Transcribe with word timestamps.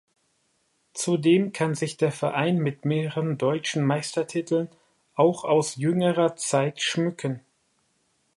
Zudem 0.95 1.51
kann 1.53 1.75
sich 1.75 1.95
der 1.95 2.11
Verein 2.11 2.57
mit 2.57 2.85
mehreren 2.85 3.37
deutschen 3.37 3.85
Meistertiteln, 3.85 4.67
auch 5.13 5.43
aus 5.43 5.75
jüngerer 5.75 6.35
Zeit 6.37 6.81
schmücken. 6.81 7.41